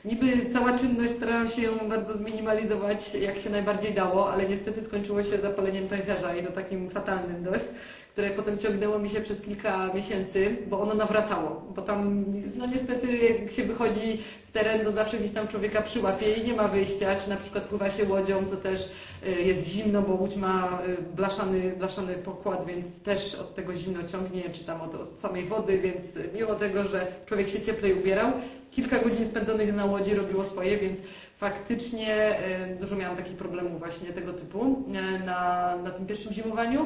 [0.05, 5.23] niby cała czynność starałam się ją bardzo zminimalizować jak się najbardziej dało, ale niestety skończyło
[5.23, 7.65] się zapaleniem pęcherza i to takim fatalnym dość
[8.11, 13.17] które potem ciągnęło mi się przez kilka miesięcy, bo ono nawracało, bo tam no niestety
[13.17, 17.15] jak się wychodzi w teren, to zawsze gdzieś tam człowieka przyłapie i nie ma wyjścia,
[17.15, 18.91] czy na przykład pływa się łodzią, to też
[19.27, 24.03] y, jest zimno, bo łódź ma y, blaszany, blaszany pokład, więc też od tego zimno
[24.03, 28.31] ciągnie, czy tam od, samej wody, więc mimo tego, że człowiek się cieplej ubierał,
[28.71, 30.99] kilka godzin spędzonych na łodzi robiło swoje, więc
[31.37, 32.39] faktycznie
[32.71, 34.83] y, dużo miałam takich problemów właśnie tego typu
[35.25, 36.85] na, na tym pierwszym zimowaniu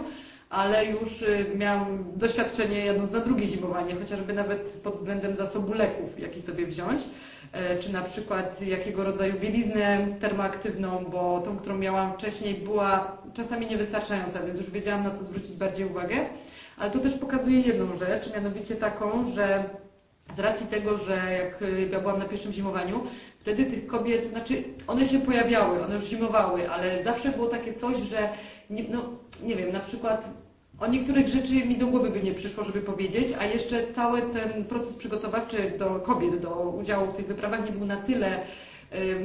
[0.53, 6.19] ale już y, miałam doświadczenie jadąc na drugie zimowanie, chociażby nawet pod względem zasobu leków,
[6.19, 7.03] jaki sobie wziąć,
[7.51, 13.67] e, czy na przykład jakiego rodzaju bieliznę termoaktywną, bo tą, którą miałam wcześniej była czasami
[13.67, 16.15] niewystarczająca, więc już wiedziałam na co zwrócić bardziej uwagę.
[16.77, 19.63] Ale to też pokazuje jedną rzecz, mianowicie taką, że
[20.33, 23.03] z racji tego, że jak y, ja byłam na pierwszym zimowaniu,
[23.39, 27.97] wtedy tych kobiet, znaczy one się pojawiały, one już zimowały, ale zawsze było takie coś,
[27.97, 28.29] że
[28.69, 29.01] nie, no,
[29.43, 30.42] nie wiem, na przykład
[30.79, 34.65] o niektórych rzeczy mi do głowy by nie przyszło, żeby powiedzieć, a jeszcze cały ten
[34.65, 38.45] proces przygotowawczy do kobiet, do udziału w tych wyprawach nie był na tyle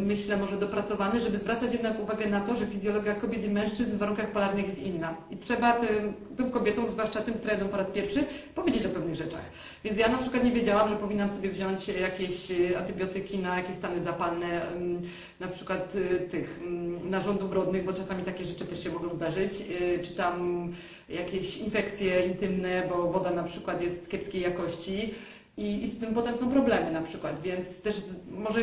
[0.00, 3.98] myślę, może dopracowany, żeby zwracać jednak uwagę na to, że fizjologia kobiet i mężczyzn w
[3.98, 5.16] warunkach polarnych jest inna.
[5.30, 9.42] I trzeba tym, tym kobietom, zwłaszcza tym trenom po raz pierwszy, powiedzieć o pewnych rzeczach.
[9.84, 13.76] Więc ja na przykład nie wiedziałam, że powinnam sobie wziąć jakieś y, antybiotyki na jakieś
[13.76, 14.60] stany zapalne,
[15.40, 16.60] na przykład y, tych
[17.04, 19.52] narządów rodnych, bo czasami takie rzeczy też się mogą zdarzyć,
[20.02, 20.68] czy tam
[21.08, 25.14] jakieś infekcje intymne, bo woda na przykład jest kiepskiej jakości.
[25.58, 27.96] I, I, z tym potem są problemy na przykład, więc też
[28.30, 28.60] może,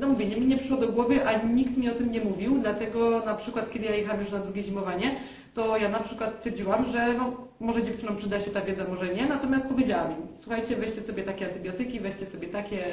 [0.00, 2.58] no mówię, nie, mi nie przyszło do głowy, a nikt mi o tym nie mówił,
[2.58, 5.20] dlatego na przykład kiedy ja jechałam już na drugie zimowanie,
[5.54, 9.26] to ja na przykład stwierdziłam, że no, może dziewczynom przyda się ta wiedza, może nie,
[9.26, 12.86] natomiast powiedziałam im, słuchajcie, weźcie sobie takie antybiotyki, weźcie sobie takie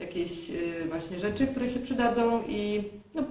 [0.00, 3.22] jakieś yy, właśnie rzeczy, które się przydadzą i no,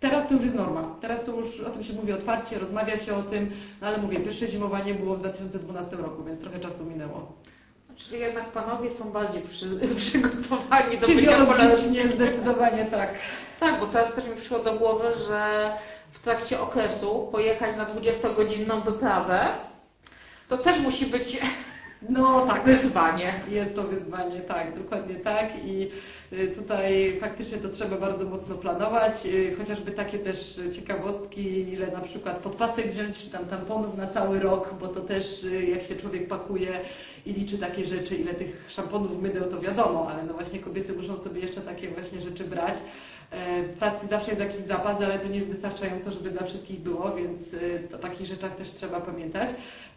[0.00, 0.96] Teraz to już jest norma.
[1.00, 4.20] Teraz to już o tym się mówi otwarcie, rozmawia się o tym, no ale mówię,
[4.20, 7.32] pierwsze zimowanie było w 2012 roku, więc trochę czasu minęło.
[8.04, 13.14] Czyli jednak panowie są bardziej przy, przygotowani do Fizjologicznie zdecydowanie tak.
[13.60, 15.72] Tak, bo teraz też mi przyszło do głowy, że
[16.12, 19.46] w trakcie okresu pojechać na 20-godzinną wyprawę,
[20.48, 21.38] to też musi być
[22.08, 23.40] no tak, wyzwanie.
[23.50, 25.88] Jest to wyzwanie, tak, dokładnie tak i
[26.32, 32.00] y, tutaj faktycznie to trzeba bardzo mocno planować, y, chociażby takie też ciekawostki, ile na
[32.00, 35.96] przykład podpasek wziąć, czy tam tamponów na cały rok, bo to też y, jak się
[35.96, 36.80] człowiek pakuje
[37.26, 41.18] i liczy takie rzeczy, ile tych szamponów mydeł, to wiadomo, ale no właśnie kobiety muszą
[41.18, 42.78] sobie jeszcze takie właśnie rzeczy brać.
[43.30, 46.80] E, w stacji zawsze jest jakiś zapas, ale to nie jest wystarczająco, żeby dla wszystkich
[46.80, 47.56] było, więc
[47.94, 49.50] o takich rzeczach też trzeba pamiętać.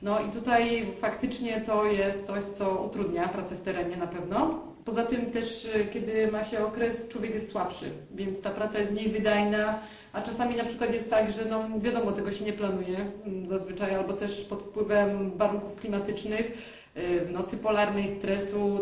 [0.04, 4.60] No i tutaj faktycznie to jest coś, co utrudnia pracę w terenie na pewno.
[4.86, 7.86] Poza tym też, y, kiedy ma się okres, człowiek jest słabszy,
[8.16, 9.80] więc ta praca jest mniej wydajna,
[10.14, 13.96] a czasami na przykład jest tak, że no wiadomo, tego się nie planuje mm, zazwyczaj,
[13.96, 16.52] albo też pod wpływem warunków klimatycznych,
[16.98, 18.80] y, w nocy polarnej, stresu,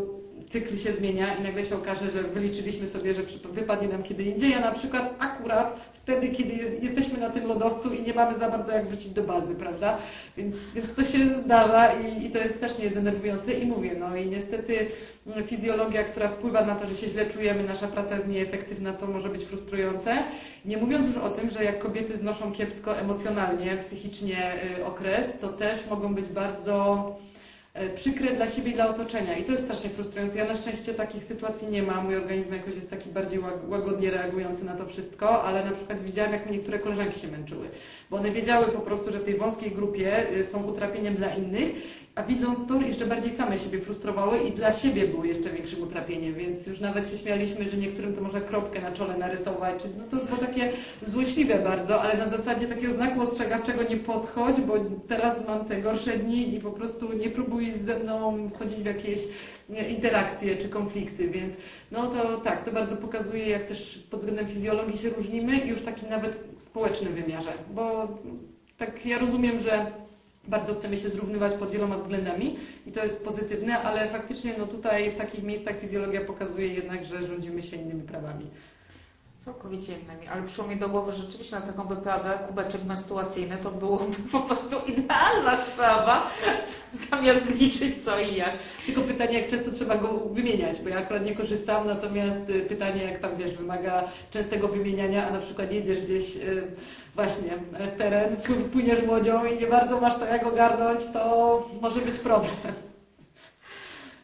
[0.47, 4.53] cykl się zmienia i nagle się okaże, że wyliczyliśmy sobie, że wypadnie nam kiedy indziej,
[4.53, 8.49] a na przykład akurat wtedy, kiedy jest, jesteśmy na tym lodowcu i nie mamy za
[8.49, 9.97] bardzo jak wrócić do bazy, prawda?
[10.37, 14.29] Więc, więc to się zdarza i, i to jest strasznie denerwujące i mówię, no i
[14.29, 14.87] niestety
[15.27, 19.07] mm, fizjologia, która wpływa na to, że się źle czujemy, nasza praca jest nieefektywna, to
[19.07, 20.17] może być frustrujące.
[20.65, 25.47] Nie mówiąc już o tym, że jak kobiety znoszą kiepsko emocjonalnie, psychicznie y, okres, to
[25.47, 27.05] też mogą być bardzo
[27.95, 29.37] przykre dla siebie i dla otoczenia.
[29.37, 30.37] I to jest strasznie frustrujące.
[30.37, 32.05] Ja na szczęście takich sytuacji nie mam.
[32.05, 36.33] Mój organizm jakoś jest taki bardziej łagodnie reagujący na to wszystko, ale na przykład widziałam,
[36.33, 37.67] jak niektóre koleżanki się męczyły.
[38.09, 41.71] Bo one wiedziały po prostu, że w tej wąskiej grupie y, są utrapieniem dla innych
[42.15, 46.33] a widząc to jeszcze bardziej same siebie frustrowały i dla siebie były jeszcze większym utrapieniem,
[46.33, 50.25] więc już nawet się śmialiśmy, że niektórym to może kropkę na czole narysować, no to
[50.25, 50.71] było takie
[51.01, 54.73] złośliwe bardzo, ale na zasadzie takiego znaku ostrzegawczego nie podchodź, bo
[55.07, 59.19] teraz mam te gorsze dni i po prostu nie próbuj ze mną wchodzić w jakieś
[59.89, 61.57] interakcje czy konflikty, więc
[61.91, 66.09] no to tak, to bardzo pokazuje, jak też pod względem fizjologii się różnimy już takim
[66.09, 68.07] nawet społecznym wymiarze, bo
[68.77, 69.91] tak ja rozumiem, że
[70.47, 75.11] bardzo chcemy się zrównywać pod wieloma względami i to jest pozytywne, ale faktycznie no tutaj
[75.11, 78.45] w takich miejscach fizjologia pokazuje jednak, że rządzimy się innymi prawami.
[79.45, 83.99] Całkowicie innymi, ale przyszło mi do głowy, rzeczywiście na taką wyprawę kubeczek menstruacyjny to było
[84.31, 86.29] po prostu idealna sprawa.
[87.09, 88.53] zamiast liczyć co i jak.
[88.85, 93.03] Tylko pytanie, jak często trzeba go wymieniać, bo ja akurat nie korzystam, natomiast y, pytanie,
[93.03, 96.71] jak tam wiesz, wymaga częstego wymieniania, a na przykład jedziesz gdzieś y,
[97.15, 98.35] właśnie w teren,
[98.73, 102.55] płyniesz łodzią i nie bardzo masz to jak ogarnąć, to może być problem.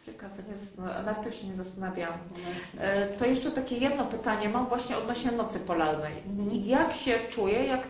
[0.06, 2.20] Ciekawe, nie nad tym się nie zastanawiałam.
[2.32, 6.14] No e, to jeszcze takie jedno pytanie mam właśnie odnośnie nocy polarnej.
[6.28, 6.50] Mhm.
[6.66, 7.88] Jak się czuję, jak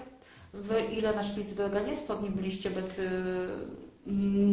[0.53, 1.95] Wy ile na Spitsbergenie?
[1.95, 2.99] 100 dni byliście bez...
[2.99, 3.47] Y,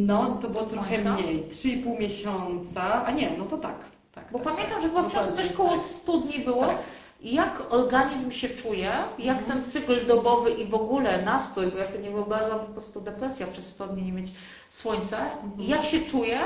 [0.07, 1.44] no, to było trochę mniej.
[1.50, 3.76] 3,5 miesiąca, a nie, no to tak.
[4.12, 6.66] tak Bo tak, pamiętam, tak, że chyba w czasem też koło 100 dni było.
[6.66, 6.78] Tak.
[7.24, 12.04] Jak organizm się czuje, jak ten cykl dobowy i w ogóle nastrój, bo ja sobie
[12.04, 14.32] nie wyobrażam po prostu depresja przez 100 dni nie mieć
[14.68, 15.68] słońca, mhm.
[15.68, 16.40] jak się czuje,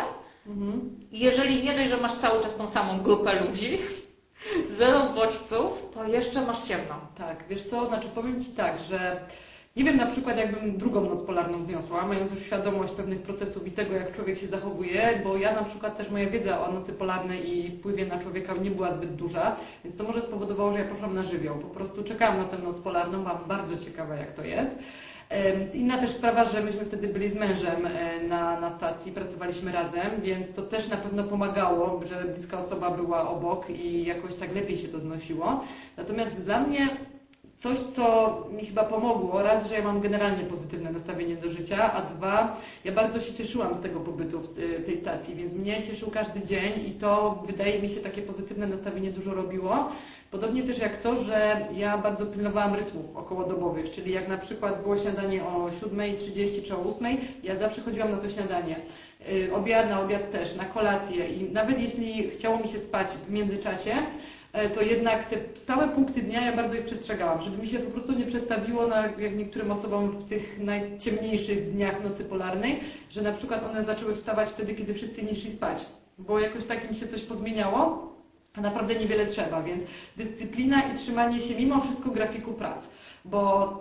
[0.47, 1.01] mhm.
[1.13, 3.79] jeżeli nie dość, że masz cały czas tą samą grupę ludzi,
[4.71, 6.95] zero bodźców, to jeszcze masz ciemno.
[7.19, 9.21] Tak, wiesz co, znaczy powiem Ci tak, że
[9.79, 13.71] nie wiem na przykład, jakbym drugą noc polarną zniosła, mając już świadomość pewnych procesów i
[13.71, 17.59] tego, jak człowiek się zachowuje, bo ja na przykład też moja wiedza o nocy polarnej
[17.59, 21.15] i wpływie na człowieka nie była zbyt duża, więc to może spowodowało, że ja poszłam
[21.15, 21.59] na żywioł.
[21.59, 24.79] Po prostu czekałam na tę noc polarną, byłam bardzo ciekawa, jak to jest.
[25.75, 30.21] Inna też sprawa, że myśmy wtedy byli z mężem e, na, na stacji, pracowaliśmy razem,
[30.23, 34.77] więc to też na pewno pomagało, że bliska osoba była obok i jakoś tak lepiej
[34.77, 35.65] się to znosiło.
[35.97, 36.89] Natomiast dla mnie
[37.59, 42.03] coś, co mi chyba pomogło, raz, że ja mam generalnie pozytywne nastawienie do życia, a
[42.03, 46.43] dwa, ja bardzo się cieszyłam z tego pobytu w tej stacji, więc mnie cieszył każdy
[46.43, 49.89] dzień i to wydaje mi się takie pozytywne nastawienie dużo robiło.
[50.31, 54.99] Podobnie też jak to, że ja bardzo pilnowałam rytmów okołodobowych, czyli jak na przykład było
[54.99, 58.77] śniadanie o 7.30 czy o 8.00, ja zawsze chodziłam na to śniadanie.
[59.33, 63.31] Y, obiad na obiad też, na kolację i nawet jeśli chciało mi się spać w
[63.31, 63.93] międzyczasie,
[64.75, 68.13] to jednak te stałe punkty dnia ja bardzo ich przestrzegałam, żeby mi się po prostu
[68.13, 72.81] nie przestawiło na, jak niektórym osobom w tych najciemniejszych dniach nocy polarnej,
[73.11, 75.87] że na przykład one zaczęły wstawać wtedy, kiedy wszyscy inni szli spać,
[76.19, 78.09] bo jakoś tak mi się coś pozmieniało
[78.61, 79.85] naprawdę niewiele trzeba, więc
[80.17, 83.73] dyscyplina i trzymanie się mimo wszystko grafiku prac, bo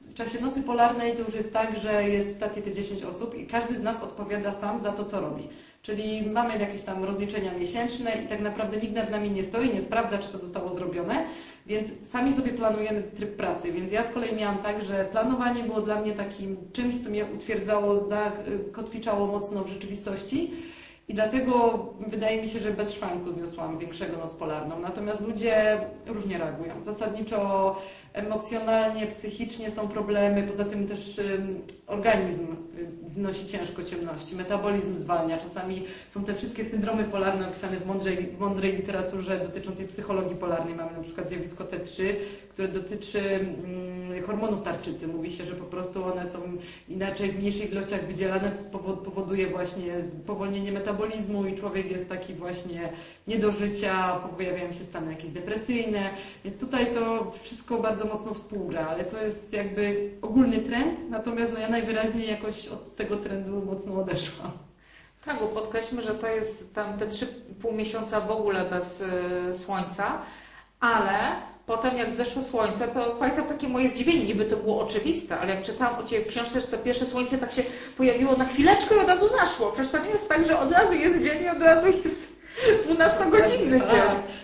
[0.00, 3.34] w czasie nocy polarnej to już jest tak, że jest w stacji te 10 osób
[3.34, 5.48] i każdy z nas odpowiada sam za to, co robi.
[5.84, 9.82] Czyli mamy jakieś tam rozliczenia miesięczne i tak naprawdę nikt nad nami nie stoi, nie
[9.82, 11.24] sprawdza, czy to zostało zrobione,
[11.66, 13.72] więc sami sobie planujemy tryb pracy.
[13.72, 17.24] Więc ja z kolei miałam tak, że planowanie było dla mnie takim czymś, co mnie
[17.24, 20.52] utwierdzało, zakotwiczało mocno w rzeczywistości
[21.08, 24.80] i dlatego wydaje mi się, że bez szwanku zniosłam większego noc polarną.
[24.80, 26.82] Natomiast ludzie różnie reagują.
[26.82, 27.76] Zasadniczo
[28.14, 31.20] emocjonalnie, psychicznie są problemy, poza tym też
[31.86, 35.38] organizm y, znosi ciężko ciemności, metabolizm zwalnia.
[35.38, 40.74] Czasami są te wszystkie syndromy polarne opisane w mądrej, w mądrej literaturze dotyczącej psychologii polarnej.
[40.74, 42.02] Mamy na przykład zjawisko T3,
[42.48, 45.08] które dotyczy mm, hormonów tarczycy.
[45.08, 46.38] Mówi się, że po prostu one są
[46.88, 52.92] inaczej w mniejszych ilościach wydzielane, co powoduje właśnie spowolnienie metabolizmu i człowiek jest taki właśnie
[53.26, 56.10] nie do życia, pojawiają się stany jakieś depresyjne,
[56.44, 61.58] więc tutaj to wszystko bardzo mocno współgra, ale to jest jakby ogólny trend, natomiast no
[61.58, 64.50] ja najwyraźniej jakoś od tego trendu mocno odeszłam.
[65.24, 70.18] Tak, bo podkreślmy, że to jest tam te 3,5 miesiąca w ogóle bez y, słońca,
[70.80, 71.16] ale
[71.66, 75.62] potem jak zeszło słońce, to pamiętam takie moje zdziwienie, niby to było oczywiste, ale jak
[75.62, 77.62] czytałam o Ciebie w książce, że to pierwsze słońce tak się
[77.96, 79.72] pojawiło na chwileczkę i od razu zaszło.
[79.72, 82.33] Przecież to nie jest tak, że od razu jest dzień i od razu jest
[82.88, 84.00] 12-godzinny dzień.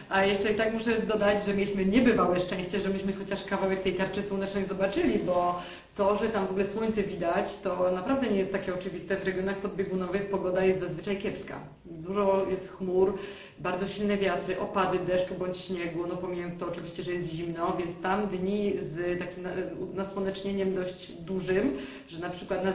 [0.09, 3.95] A jeszcze i tak muszę dodać, że mieliśmy niebywałe szczęście, że myśmy chociaż kawałek tej
[3.95, 5.63] tarczy słonecznej zobaczyli, bo
[5.97, 9.17] to, że tam w ogóle słońce widać, to naprawdę nie jest takie oczywiste.
[9.17, 11.61] W regionach podbiegunowych pogoda jest zazwyczaj kiepska.
[11.85, 13.19] Dużo jest chmur,
[13.59, 18.01] bardzo silne wiatry, opady deszczu bądź śniegu, no pomijając to oczywiście, że jest zimno, więc
[18.01, 19.49] tam dni z takim
[19.95, 22.75] nasłonecznieniem dość dużym, że na przykład nas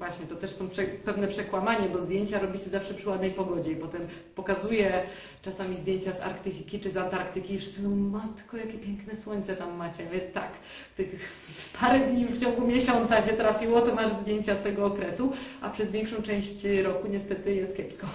[0.00, 3.72] Właśnie, to też są prze, pewne przekłamanie, bo zdjęcia robi się zawsze przy ładnej pogodzie
[3.72, 5.02] i potem pokazuje
[5.42, 9.76] czasami zdjęcia z Arktyki czy z Antarktyki i wszyscy mówią, matko, jakie piękne słońce tam
[9.76, 10.02] macie.
[10.02, 10.50] Ja mówię, tak,
[10.96, 11.32] tych
[11.80, 15.92] parę dni w ciągu miesiąca się trafiło, to masz zdjęcia z tego okresu, a przez
[15.92, 18.06] większą część roku niestety jest kiepsko.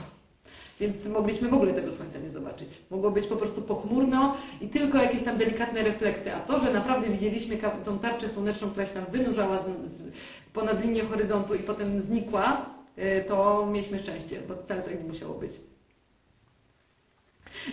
[0.80, 2.70] Więc mogliśmy w ogóle tego słońca nie zobaczyć.
[2.92, 6.36] Mogło być po prostu pochmurno i tylko jakieś tam delikatne refleksje.
[6.36, 10.12] A to, że naprawdę widzieliśmy tą tarczę słoneczną, która się tam wynurzała z, z,
[10.56, 12.66] ponad linię horyzontu i potem znikła,
[12.98, 15.52] y, to mieliśmy szczęście, bo wcale tak nie musiało być.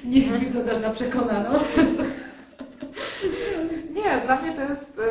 [0.05, 1.51] Nie wyglądasz na przekonaną.
[3.95, 5.03] Nie, dla mnie to jest, y,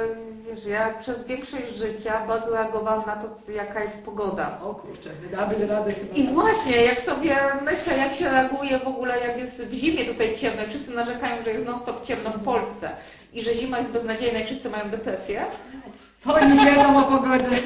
[0.47, 4.59] wiesz, ja przez większość życia bardzo reagowałam na to, jaka jest pogoda.
[4.61, 6.15] O kurczę, wydałabyś rady chyba.
[6.15, 10.35] I właśnie, jak sobie myślę, jak się reaguje w ogóle, jak jest w zimie tutaj
[10.35, 12.89] ciemno, wszyscy narzekają, że jest non-stop ciemno w Polsce
[13.33, 15.45] i że zima jest beznadziejna i wszyscy mają depresję.
[16.21, 17.61] Co oni wiedzą o pogodzie?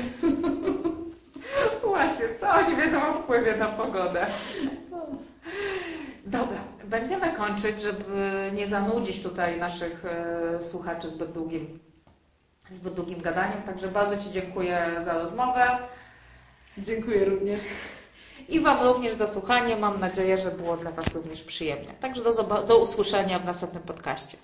[1.83, 4.27] Właśnie, co oni wiedzą o wpływie na pogodę.
[6.25, 11.79] Dobra, będziemy kończyć, żeby nie zanudzić tutaj naszych e, słuchaczy zbyt długim,
[12.69, 13.61] zbyt długim gadaniem.
[13.61, 15.77] Także bardzo Ci dziękuję za rozmowę
[16.77, 17.61] Dziękuję również.
[18.49, 19.75] i Wam również za słuchanie.
[19.75, 21.93] Mam nadzieję, że było dla Was również przyjemnie.
[21.99, 22.33] Także do,
[22.67, 24.37] do usłyszenia w następnym podcaście.